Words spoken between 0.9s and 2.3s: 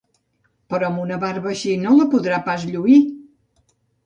una barba així no la